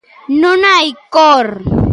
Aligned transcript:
Non 0.41 0.59
hai 0.71 0.87
cor. 1.15 1.47